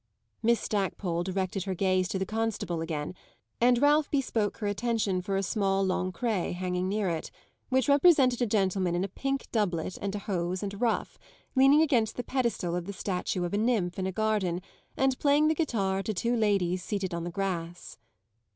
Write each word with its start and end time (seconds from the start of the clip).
Miss 0.41 0.59
Stackpole 0.59 1.21
directed 1.21 1.65
her 1.65 1.75
gaze 1.75 2.07
to 2.07 2.17
the 2.17 2.25
Constable 2.25 2.81
again, 2.81 3.13
and 3.59 3.79
Ralph 3.79 4.09
bespoke 4.09 4.57
her 4.57 4.65
attention 4.65 5.21
for 5.21 5.37
a 5.37 5.43
small 5.43 5.85
Lancret 5.85 6.55
hanging 6.55 6.89
near 6.89 7.07
it, 7.07 7.29
which 7.69 7.87
represented 7.87 8.41
a 8.41 8.47
gentleman 8.47 8.95
in 8.95 9.03
a 9.03 9.07
pink 9.07 9.45
doublet 9.51 9.99
and 10.01 10.15
hose 10.15 10.63
and 10.63 10.73
a 10.73 10.77
ruff, 10.77 11.19
leaning 11.53 11.83
against 11.83 12.15
the 12.15 12.23
pedestal 12.23 12.75
of 12.75 12.85
the 12.87 12.93
statue 12.93 13.43
of 13.43 13.53
a 13.53 13.59
nymph 13.59 13.99
in 13.99 14.07
a 14.07 14.11
garden 14.11 14.63
and 14.97 15.19
playing 15.19 15.49
the 15.49 15.53
guitar 15.53 16.01
to 16.01 16.15
two 16.15 16.35
ladies 16.35 16.83
seated 16.83 17.13
on 17.13 17.23
the 17.23 17.29
grass. 17.29 17.99